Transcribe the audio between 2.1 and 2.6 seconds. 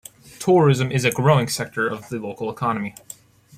local